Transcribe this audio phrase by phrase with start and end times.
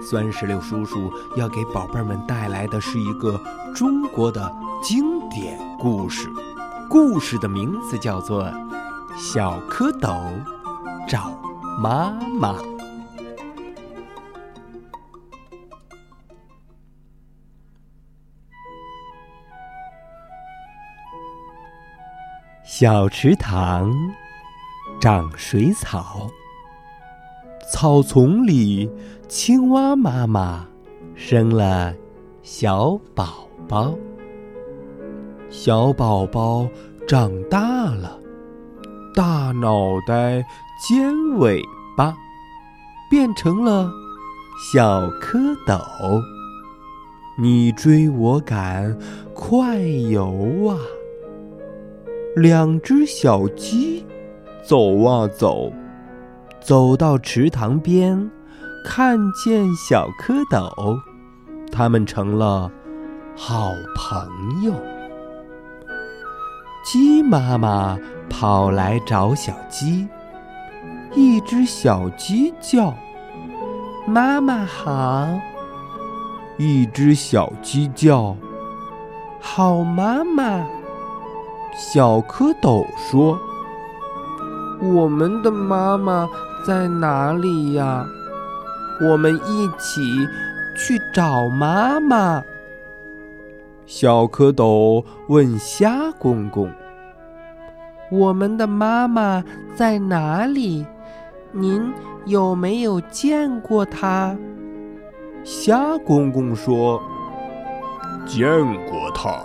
[0.00, 3.40] 酸石榴叔叔要给宝贝们带来的是一个
[3.74, 4.50] 中国的
[4.82, 6.28] 经典故事，
[6.88, 8.44] 故事的名字叫做
[9.16, 10.32] 《小蝌蚪
[11.06, 11.30] 找
[11.78, 12.52] 妈妈》。
[22.64, 23.92] 小池塘
[25.00, 26.30] 长水草。
[27.70, 28.90] 草丛里，
[29.28, 30.66] 青蛙妈妈
[31.14, 31.94] 生了
[32.42, 33.94] 小宝宝。
[35.50, 36.66] 小宝宝
[37.06, 38.18] 长大了，
[39.14, 40.42] 大脑袋、
[40.80, 41.62] 尖尾
[41.94, 42.16] 巴，
[43.10, 43.90] 变成了
[44.72, 46.22] 小蝌蚪。
[47.38, 48.98] 你追我赶，
[49.34, 50.78] 快游啊！
[52.34, 54.04] 两只小鸡
[54.64, 55.70] 走啊走。
[56.68, 58.30] 走到池塘边，
[58.84, 61.00] 看见小蝌蚪，
[61.72, 62.70] 他们成了
[63.34, 64.74] 好朋友。
[66.84, 67.98] 鸡妈妈
[68.28, 70.06] 跑来找小鸡，
[71.14, 72.94] 一只小鸡叫
[74.06, 75.26] ：“妈妈好。”
[76.58, 78.36] 一只小鸡叫
[79.40, 80.66] ：“好妈妈。”
[81.74, 83.38] 小蝌蚪说
[84.80, 86.28] ：“我们的妈妈。”
[86.66, 88.04] 在哪里呀？
[89.00, 90.02] 我们一起
[90.76, 92.42] 去找妈妈。
[93.86, 96.70] 小蝌蚪问虾公公
[98.10, 99.42] ：“我们的妈妈
[99.74, 100.84] 在哪里？
[101.52, 101.90] 您
[102.26, 104.36] 有没有见过她？”
[105.44, 107.00] 虾公公说
[108.26, 108.46] ：“见
[108.84, 109.40] 过她，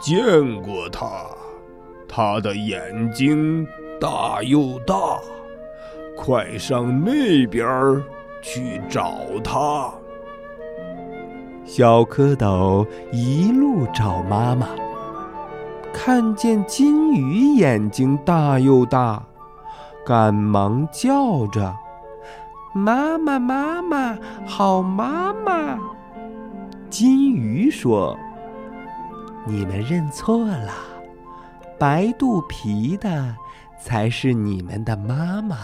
[0.00, 1.10] 见过她，
[2.08, 3.66] 她的眼睛
[4.00, 4.94] 大又大。”
[6.16, 8.02] 快上那边
[8.42, 9.14] 去找
[9.44, 9.88] 他。
[11.64, 14.66] 小蝌蚪一路找妈妈，
[15.92, 19.22] 看见金鱼眼睛大又大，
[20.04, 21.72] 赶忙叫着
[22.74, 25.78] ：“妈妈，妈妈，好妈妈！”
[26.90, 28.18] 金鱼说
[29.46, 30.72] ：“你们认错了，
[31.78, 33.36] 白肚皮的
[33.78, 35.56] 才是你们的妈妈。”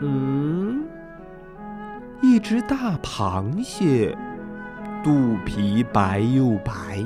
[0.00, 0.84] 嗯，
[2.20, 4.16] 一只大螃蟹，
[5.02, 7.04] 肚皮白又白，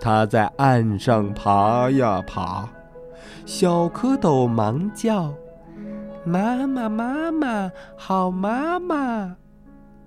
[0.00, 2.68] 它在岸上爬呀爬。
[3.46, 5.34] 小蝌蚪忙叫
[6.24, 9.36] ：“妈妈，妈妈，好妈妈！”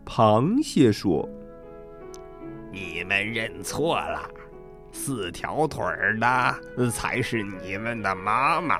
[0.05, 1.27] 螃蟹说
[2.71, 4.21] ：“你们认错了，
[4.97, 8.79] 四条腿儿的才是你们的妈妈。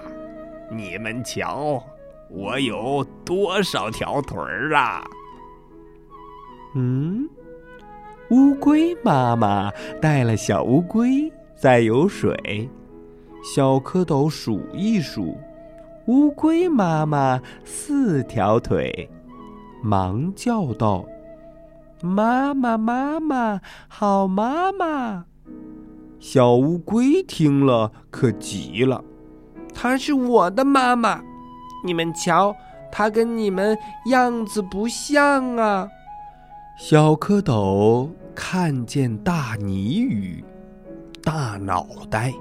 [0.72, 1.82] 你们瞧。”
[2.30, 5.02] 我有多少条腿儿啊？
[6.76, 7.26] 嗯，
[8.32, 12.70] 乌龟妈妈带了小乌龟在游水。
[13.42, 15.38] 小蝌蚪数一数，
[16.08, 19.10] 乌龟妈妈四条腿，
[19.82, 21.06] 忙叫道
[22.04, 25.28] ：“妈妈，妈妈，好妈妈！”
[26.20, 29.04] 小乌龟听了可急了
[29.74, 31.22] ：“她是我的妈妈。”
[31.86, 32.56] 你们瞧，
[32.92, 35.88] 它跟你们样子不像啊！
[36.80, 40.44] 小蝌蚪看见大泥鱼，
[41.24, 42.34] 大脑袋，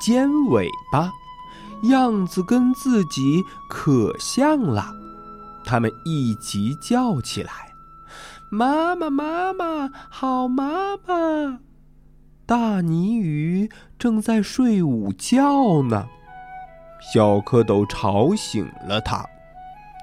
[0.00, 1.12] 尖尾巴，
[1.84, 4.84] 样子跟自己可像了。
[5.64, 7.72] 他们一起叫起来
[8.50, 11.60] ：“妈妈，妈妈，好妈妈！”
[12.46, 16.06] 大泥鱼正在睡午觉呢。
[17.12, 19.24] 小蝌蚪吵醒了它，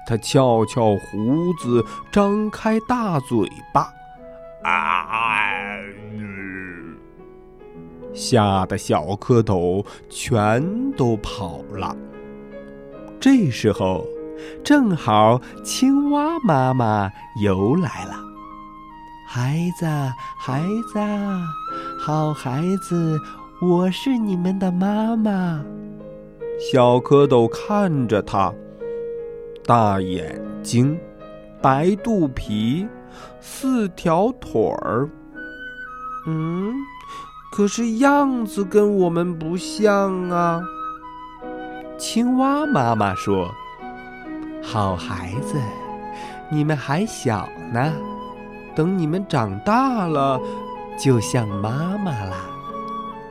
[0.06, 3.92] 它翘翘胡子，张开大嘴巴，
[4.62, 5.08] 啊！
[8.14, 11.96] 吓得小蝌蚪全都跑了。
[13.18, 14.04] 这时候，
[14.62, 17.10] 正好青蛙妈妈
[17.42, 18.14] 游来了。
[19.26, 19.86] 孩子，
[20.38, 20.60] 孩
[20.92, 20.98] 子，
[22.04, 23.16] 好孩子，
[23.60, 25.62] 我是你们的妈妈。
[26.58, 28.52] 小蝌蚪看着它，
[29.64, 30.98] 大眼睛，
[31.60, 32.88] 白肚皮，
[33.40, 35.08] 四条腿儿。
[36.26, 36.74] 嗯，
[37.52, 40.60] 可是样子跟我们不像啊。
[41.96, 43.48] 青蛙妈妈说
[44.60, 45.54] ：“好孩子，
[46.50, 47.92] 你们还小呢，
[48.74, 50.40] 等你们长大了，
[50.98, 52.36] 就像妈妈啦。”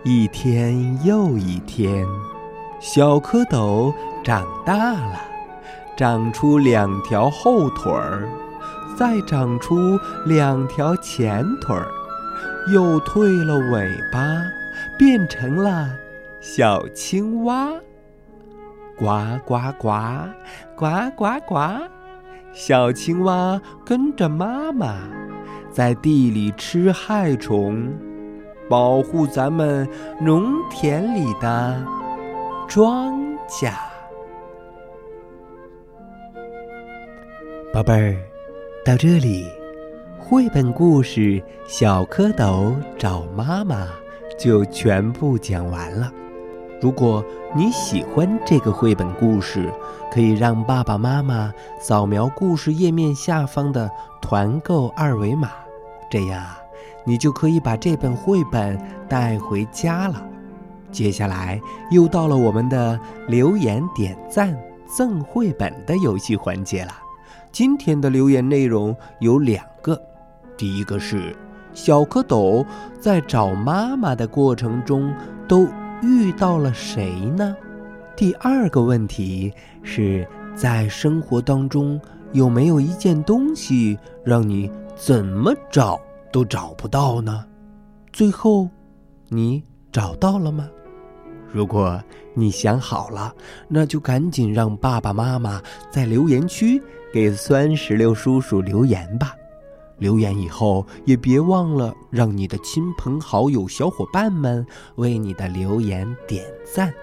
[0.03, 2.07] 一天又一天，
[2.79, 3.93] 小蝌蚪
[4.23, 5.21] 长大了，
[5.95, 8.27] 长出两条后腿儿，
[8.97, 11.87] 再长出两条前腿儿，
[12.73, 14.19] 又退了尾巴，
[14.97, 15.87] 变成了
[16.39, 17.69] 小青蛙。
[18.97, 19.89] 呱呱呱，
[20.75, 21.59] 呱呱呱，
[22.53, 24.95] 小青蛙跟着妈妈，
[25.71, 27.91] 在地里吃害虫。
[28.69, 29.85] 保护咱们
[30.21, 31.83] 农田里的
[32.69, 33.73] 庄稼，
[37.73, 38.15] 宝贝儿，
[38.85, 39.45] 到这里，
[40.17, 41.19] 绘本故事
[41.67, 43.83] 《小蝌蚪找妈妈》
[44.39, 46.09] 就全部讲完了。
[46.81, 47.23] 如果
[47.55, 49.71] 你喜欢这个绘本故事，
[50.11, 53.89] 可以让爸爸妈妈扫描故事页面下方的
[54.19, 55.51] 团购二维码，
[56.09, 56.43] 这样。
[57.03, 60.23] 你就可以把这本绘本带回家了。
[60.91, 64.55] 接下来又到了我们的留言点赞
[64.85, 66.91] 赠绘本的游戏环节了。
[67.51, 69.99] 今天的留言内容有两个，
[70.57, 71.35] 第一个是
[71.73, 72.65] 小蝌蚪
[72.99, 75.13] 在找妈妈的过程中
[75.47, 75.67] 都
[76.01, 77.55] 遇到了谁呢？
[78.15, 79.53] 第二个问题
[79.83, 81.99] 是在生活当中
[82.33, 85.99] 有没有一件东西让你怎么找？
[86.31, 87.45] 都找不到呢，
[88.13, 88.69] 最后，
[89.27, 89.61] 你
[89.91, 90.69] 找到了吗？
[91.51, 92.01] 如果
[92.33, 93.35] 你想好了，
[93.67, 95.61] 那就赶紧让爸爸妈妈
[95.91, 96.81] 在留言区
[97.13, 99.35] 给酸石榴叔叔留言吧。
[100.01, 104.65] 留言以后也别忘了让你的亲朋好友、小伙伴们
[104.95, 106.43] 为你的留言点
[106.75, 106.93] 赞。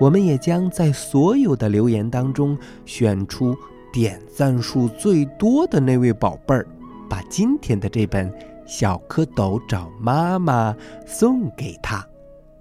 [0.00, 3.56] 我们也将在所有的留言当中选出
[3.92, 6.66] 点赞数最多的那位宝贝儿，
[7.08, 8.32] 把今天的这本。
[8.66, 12.06] 小蝌蚪找妈妈，送给他。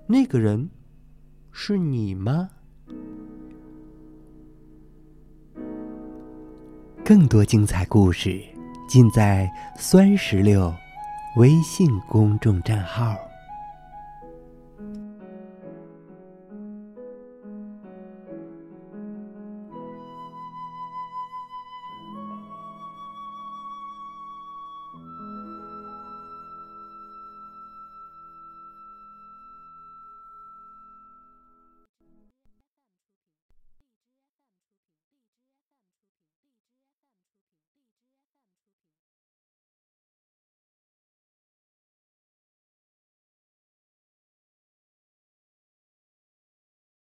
[0.07, 0.67] 那个人
[1.51, 2.49] 是你吗？
[7.05, 8.41] 更多精彩故事
[8.89, 10.73] 尽在酸石榴
[11.35, 13.28] 微信公众账号。